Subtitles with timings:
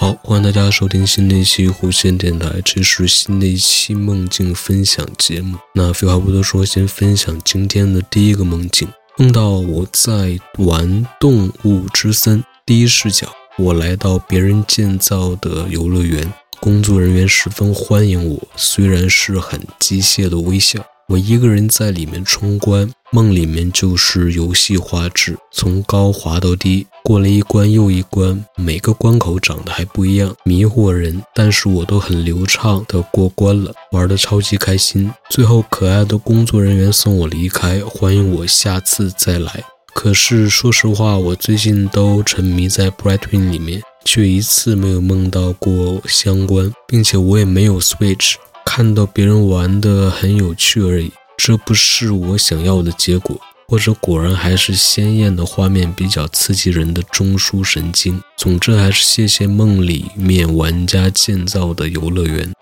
[0.00, 5.58] 好，欢迎大家收听新的一期弧线电台，这是新的一期梦境分享节目。
[5.74, 8.86] 那废话不多说，先分享今天的第一个梦境。
[9.16, 20.80] 梦到我在玩动物之森第一视角，我来到别人建造的游乐园，工作人员十分欢迎我，虽然是很机械的微笑。
[21.08, 31.22] 我一个人在里面冲关，梦里面就是游戏画质，从高滑到低，过了一关又一关，每个关口长得还不一样，迷惑人。
[31.34, 35.10] 但是我都很流畅的过关了，玩的超级开心。
[35.30, 39.64] 最后，可爱的工作人员送我离开，欢迎我下次再来。
[39.94, 48.34] 可是说实话，我最近都沉迷在 Brightwing 里面，却一次没有梦到过相关，并且我也没有 Switch。
[48.70, 58.22] 看到别人玩的很有趣而已，这不是我想要的结果，或者果然还是鲜艳的画面比较刺激人的中枢神经。
[58.36, 62.52] 总之还是谢谢梦里面玩家建造的游乐园。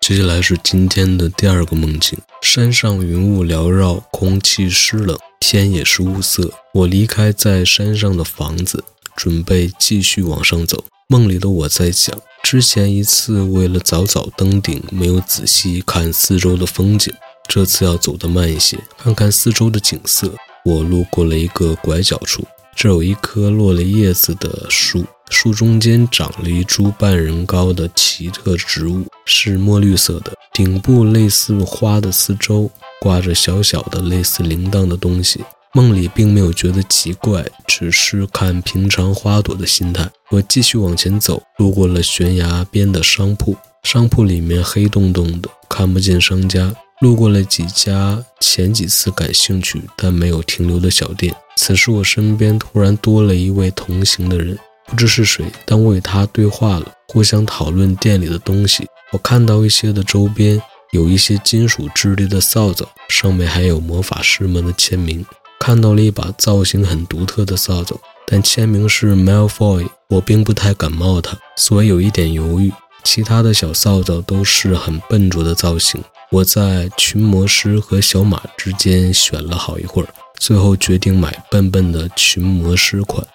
[0.00, 6.50] 接下来是今天的第二个梦境：山上云雾缭绕，空气湿冷，天也是雾色。
[6.72, 8.82] 我离开在山上的房子，
[9.16, 10.84] 准备继续往上走。
[11.08, 12.16] 梦里的我在想。
[12.42, 17.12] 之前一次为了早早登顶，没有仔细看四周的风景。
[17.48, 20.32] 这次要走得慢一些，看看四周的景色。
[20.64, 22.42] 我路过了一个拐角处，
[22.74, 32.70] 这有一棵落了叶子的树，树中间长了一株半人高的奇特植物，是墨绿色的，顶部类似花的四周
[33.00, 35.44] 挂着小小的类似铃铛的东西。
[35.76, 40.08] 梦里并没有觉得奇怪，只是看平常花朵的心态。
[40.30, 46.72] 我继续往前走，路过了悬崖边的商铺，商铺里面黑洞洞的，看不见商家。
[47.00, 51.34] 路过了几家前几次感兴趣但没有停留的小店。
[51.56, 58.86] 此时我身边突然多了一位同行的人，不知是谁，但我与他对话了，互相讨论店里的东西。
[59.10, 65.26] 我看到一些的周边，有一些金属质地的扫帚，上面还有魔法师们的签名。
[65.64, 72.70] 看到了一把造型很独特的扫帚，但签名是 Malfoy，我并不太感冒它，所以有一点犹豫。
[73.02, 80.08] 其他的小扫帚都是很笨拙的造型，我在群魔师和小马之间选了好一会儿，
[80.38, 83.26] 最后决定买笨笨的群魔师款。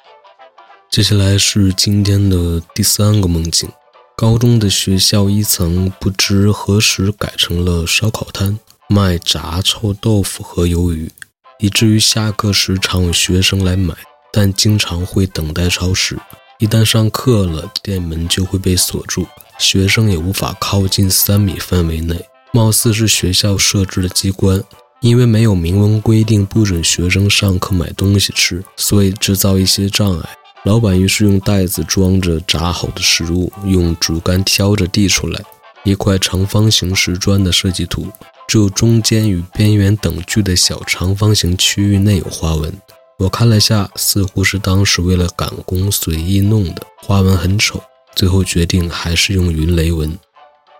[0.91, 3.67] 接下来是今天的第三个梦境：
[4.15, 11.11] 高中的学校一层不知何时改成了烧烤摊，卖炸臭豆腐和鱿鱼。
[11.59, 13.93] 以至于下课时常有学生来买，
[14.31, 16.17] 但经常会等待超时。
[16.57, 19.27] 一旦上课了，店门就会被锁住，
[19.57, 22.25] 学生也无法靠近三米范围内。
[22.51, 24.63] 貌似是学校设置的机关，
[25.01, 30.29] 因为没有明文规定不准学生上课买东西吃，所以制造一些障碍。
[30.63, 35.41] 老板于是用袋子装着炸好的食物，用竹竿挑着递出来，
[35.83, 38.07] 一块长方形石砖的设计图。
[38.49, 42.73] 只有中间与边缘等距的小长方形区域内有花纹。
[43.19, 47.79] 我看了下，似乎是当时为了赶工随意弄的，花纹很丑。
[48.15, 50.17] 最后决定还是用云雷纹。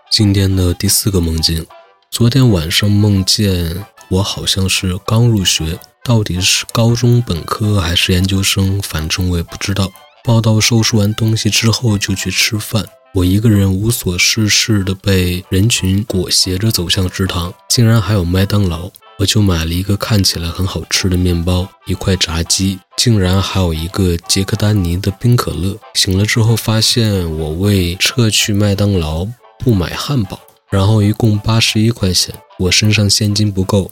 [0.10, 1.64] 今天的第四个梦境，
[2.10, 9.92] 昨天晚上梦见我好像是刚入学，到底是高中本科还是研究生，反正我也不知道。
[10.24, 12.84] 报到收拾完东西之后就去吃饭。
[13.16, 25.76] 我一个人无所事事的被人群裹挟着走向食堂，竟然还有麦当劳，我就买了一个看起来很好吃的面包，一块炸鸡，竟然还有一个杰克丹尼的冰可乐。
[25.96, 30.40] 醒了之后发现我为撤去麦当劳不买汉堡，
[30.70, 33.92] 然后一共八十一块钱，我身上现金不够。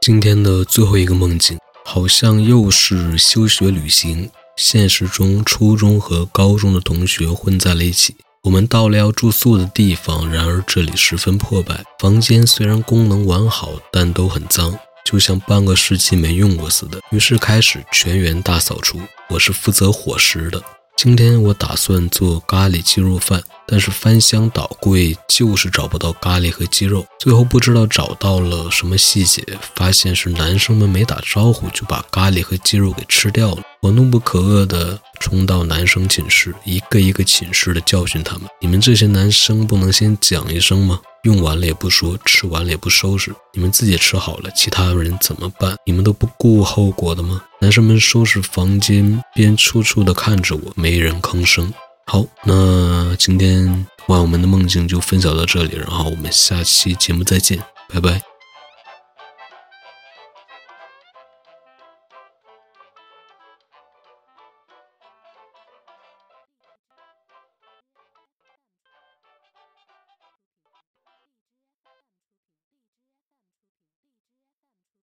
[0.00, 8.16] 今天的最后一个梦境好像又是休学旅行，现实中初中和高中的同学混在了一起。
[8.44, 17.00] 我们到了要住宿的地方，然而这里十分破败，房间虽然功能完好，但都很脏，就像半个世纪没用过似的。
[17.10, 19.00] 于是开始全员大扫除。
[19.30, 20.62] 我是负责伙食的，
[20.94, 27.06] 今天我打算做咖喱鸡肉饭，但是翻箱倒柜就是找不到咖喱和鸡肉。
[27.18, 29.42] 最后不知道找到了什么细节，
[29.74, 33.62] 发现是男生们没打招呼就把咖喱和鸡肉给吃掉了。
[33.84, 40.98] 我怒不可遏地冲到男生寝室，一个一个寝室的教训他们：“你们这些男生不能先讲一声吗？
[41.24, 45.76] 用完了也不说，吃完了也不收拾，你们自己吃好了，其他人怎么办？
[45.84, 51.70] 你们都不顾后果的吗？”男生们收拾房间，边处处地看着我，没人吭声。
[52.06, 57.58] 好，那今天晚我们的梦境就分享到这里，然后我们下期节目再见，
[57.92, 58.33] 拜拜。